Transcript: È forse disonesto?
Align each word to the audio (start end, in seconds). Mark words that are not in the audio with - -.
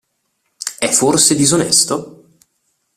È 0.79 0.87
forse 0.87 1.35
disonesto? 1.35 2.25